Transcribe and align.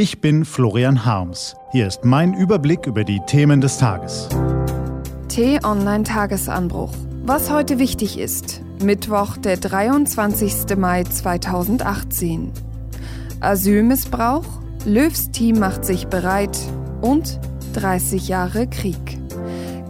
Ich 0.00 0.20
bin 0.20 0.44
Florian 0.44 1.04
Harms. 1.04 1.56
Hier 1.72 1.88
ist 1.88 2.04
mein 2.04 2.32
Überblick 2.32 2.86
über 2.86 3.02
die 3.02 3.18
Themen 3.26 3.60
des 3.60 3.78
Tages. 3.78 4.28
T-Online 5.26 6.04
Tagesanbruch. 6.04 6.92
Was 7.24 7.50
heute 7.50 7.80
wichtig 7.80 8.16
ist. 8.16 8.62
Mittwoch, 8.80 9.36
der 9.38 9.56
23. 9.56 10.76
Mai 10.76 11.02
2018. 11.02 12.52
Asylmissbrauch, 13.40 14.44
Löws 14.84 15.32
Team 15.32 15.58
macht 15.58 15.84
sich 15.84 16.06
bereit 16.06 16.56
und 17.00 17.40
30 17.72 18.28
Jahre 18.28 18.68
Krieg. 18.68 19.18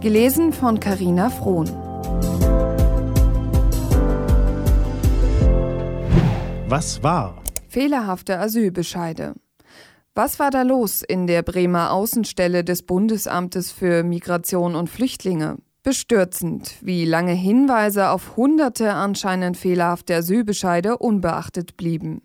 Gelesen 0.01 0.53
von 0.53 0.79
Carina 0.79 1.29
Frohn. 1.29 1.69
Was 6.67 7.03
war? 7.03 7.43
Fehlerhafte 7.67 8.39
Asylbescheide. 8.39 9.35
Was 10.15 10.39
war 10.39 10.51
da 10.51 10.63
los 10.63 11.01
in 11.01 11.27
der 11.27 11.43
Bremer 11.43 11.91
Außenstelle 11.91 12.63
des 12.63 12.83
Bundesamtes 12.83 13.71
für 13.71 14.03
Migration 14.03 14.75
und 14.75 14.89
Flüchtlinge? 14.89 15.57
Bestürzend, 15.83 16.75
wie 16.81 17.05
lange 17.05 17.31
Hinweise 17.31 18.09
auf 18.09 18.35
hunderte 18.35 18.93
anscheinend 18.93 19.55
fehlerhafte 19.55 20.15
Asylbescheide 20.15 20.97
unbeachtet 20.97 21.77
blieben. 21.77 22.21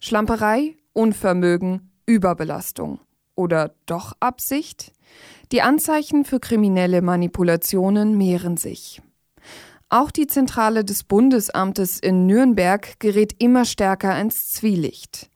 Schlamperei, 0.00 0.76
Unvermögen, 0.92 1.92
Überbelastung. 2.06 2.98
Oder 3.36 3.74
doch 3.86 4.14
Absicht? 4.18 4.92
Die 5.52 5.62
Anzeichen 5.62 6.24
für 6.24 6.40
kriminelle 6.40 7.00
Manipulationen 7.00 8.18
mehren 8.18 8.56
sich. 8.56 9.00
Auch 9.88 10.10
die 10.10 10.26
Zentrale 10.26 10.84
des 10.84 11.04
Bundesamtes 11.04 12.00
in 12.00 12.26
Nürnberg 12.26 12.98
gerät 12.98 13.34
immer 13.38 13.64
stärker 13.64 14.20
ins 14.20 14.50
Zwielicht. 14.50 15.29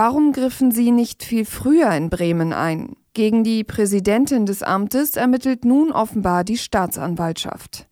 Warum 0.00 0.30
griffen 0.30 0.70
sie 0.70 0.92
nicht 0.92 1.24
viel 1.24 1.44
früher 1.44 1.90
in 1.90 2.08
Bremen 2.08 2.52
ein? 2.52 2.94
Gegen 3.14 3.42
die 3.42 3.64
Präsidentin 3.64 4.46
des 4.46 4.62
Amtes 4.62 5.16
ermittelt 5.16 5.64
nun 5.64 5.90
offenbar 5.90 6.44
die 6.44 6.56
Staatsanwaltschaft. 6.56 7.88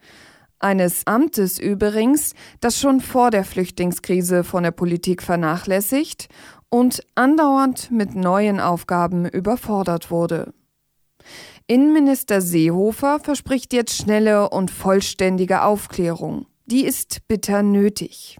Eines 0.61 1.05
Amtes 1.09 1.59
übrigens, 1.59 2.35
das 2.61 2.79
schon 2.79 3.01
vor 3.01 3.33
der 3.33 3.43
Flüchtlingskrise 3.43 4.45
von 4.45 4.63
der 4.63 4.71
Politik 4.71 5.21
vernachlässigt 5.21 6.29
und 6.69 7.03
andauernd 7.17 7.91
mit 7.91 8.15
neuen 8.15 8.61
Aufgaben 8.61 9.27
überfordert 9.29 10.09
wurde. 10.09 10.55
Innenminister 11.67 12.41
Seehofer 12.41 13.19
verspricht 13.19 13.73
jetzt 13.73 13.97
schnelle 13.97 14.51
und 14.51 14.71
vollständige 14.71 15.63
Aufklärung. 15.63 16.47
Die 16.67 16.85
ist 16.85 17.27
bitter 17.27 17.65
nötig. 17.65 18.39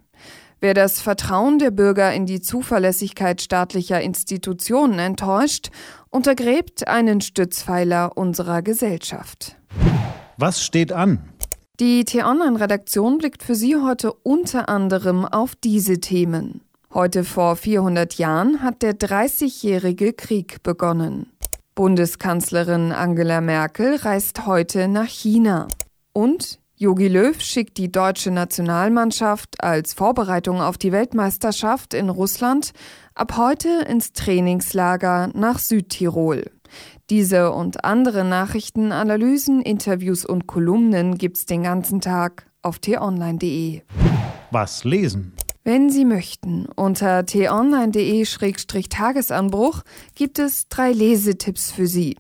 Wer 0.61 0.73
das 0.73 1.01
Vertrauen 1.01 1.59
der 1.59 1.71
Bürger 1.71 2.15
in 2.15 2.25
die 2.25 2.41
Zuverlässigkeit 2.41 3.43
staatlicher 3.43 4.01
Institutionen 4.01 4.99
enttäuscht, 4.99 5.71
untergräbt 6.09 6.89
einen 6.89 7.21
Stützpfeiler 7.21 8.17
unserer 8.17 8.63
Gesellschaft. 8.63 9.57
Was 10.39 10.65
steht 10.65 10.93
an? 10.93 11.19
Die 11.79 12.05
T-Online-Redaktion 12.05 13.19
blickt 13.19 13.43
für 13.43 13.55
Sie 13.55 13.77
heute 13.77 14.15
unter 14.15 14.71
anderem 14.71 15.27
auf 15.27 15.55
diese 15.57 16.01
Themen. 16.01 16.63
Heute 16.95 17.25
vor 17.25 17.57
400 17.57 18.15
Jahren 18.15 18.63
hat 18.63 18.81
der 18.81 18.95
30-jährige 18.95 20.15
Krieg 20.15 20.63
begonnen. 20.63 21.31
Bundeskanzlerin 21.75 22.93
Angela 22.93 23.43
Merkel 23.43 23.97
reist 23.97 24.47
heute 24.47 24.89
nach 24.89 25.09
China. 25.09 25.69
Und 26.15 26.59
Jogi 26.79 27.09
Löw 27.09 27.41
schickt 27.41 27.79
die 27.79 27.91
deutsche 27.91 28.31
Nationalmannschaft 28.31 29.65
als 29.65 29.95
Vorbereitung 29.95 30.61
auf 30.61 30.77
die 30.77 30.93
Weltmeisterschaft 30.93 31.95
in 31.95 32.11
Russland 32.11 32.73
ab 33.15 33.39
heute 33.39 33.87
ins 33.89 34.13
Trainingslager 34.13 35.31
nach 35.33 35.59
Südtirol. 35.59 36.51
Diese 37.09 37.53
und 37.53 37.87
andere 37.87 38.25
Nachrichten, 38.25 38.93
Analysen, 38.93 39.63
Interviews 39.63 40.27
und 40.27 40.47
Kolumnen 40.47 41.17
gibt's 41.17 41.47
den 41.47 41.63
ganzen 41.63 42.03
Tag 42.03 42.45
auf 42.61 42.79
t-online.de. 42.79 43.81
Was 44.51 44.85
lesen? 44.85 45.33
Wenn 45.65 45.89
Sie 45.89 46.05
möchten, 46.05 46.67
unter 46.77 47.25
t-online.de-tagesanbruch 47.25 49.83
gibt 50.15 50.39
es 50.39 50.69
drei 50.69 50.93
Lesetipps 50.93 51.73
für 51.73 51.87
Sie. 51.87 52.19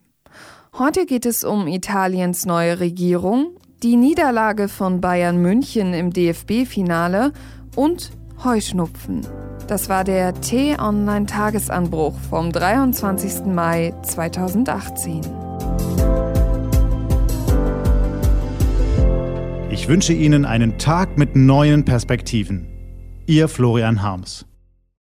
Heute 0.78 1.04
geht 1.04 1.26
es 1.26 1.44
um 1.44 1.66
Italiens 1.66 2.46
neue 2.46 2.80
Regierung, 2.80 3.58
die 3.82 3.96
Niederlage 3.96 4.68
von 4.68 5.00
Bayern 5.00 5.40
München 5.42 5.92
im 5.92 6.12
DFB-Finale 6.12 7.32
und 7.74 8.10
Heuschnupfen. 8.42 9.26
Das 9.68 9.88
war 9.88 10.04
der 10.04 10.32
T-Online-Tagesanbruch 10.40 12.18
vom 12.30 12.52
23. 12.52 13.46
Mai 13.46 13.92
2018. 14.02 15.20
Ich 19.70 19.88
wünsche 19.88 20.14
Ihnen 20.14 20.44
einen 20.44 20.78
Tag 20.78 21.18
mit 21.18 21.36
neuen 21.36 21.84
Perspektiven. 21.84 22.66
Ihr 23.26 23.48
Florian 23.48 24.02
Harms. 24.02 24.45